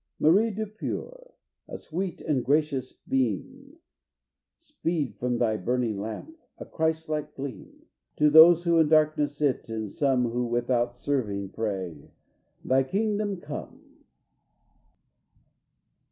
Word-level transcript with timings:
Marie 0.19 0.49
Depure! 0.49 1.33
A 1.67 1.77
sweet 1.77 2.21
and 2.21 2.43
gracious 2.43 2.91
beam 3.07 3.77
Speed 4.57 5.15
from 5.19 5.37
thy 5.37 5.57
burning 5.57 5.99
lamp, 6.01 6.35
a 6.57 6.65
Christ 6.65 7.07
like 7.07 7.35
gleam, 7.35 7.85
To 8.15 8.31
those 8.31 8.63
who 8.63 8.79
in 8.79 8.87
the 8.87 8.89
darkness 8.89 9.37
sit, 9.37 9.69
and 9.69 9.91
some 9.91 10.31
Who, 10.31 10.47
without 10.47 10.97
serving, 10.97 11.49
pray, 11.49 12.09
"Thy 12.65 12.81
Kingdom 12.81 13.41
Come!" 13.41 14.05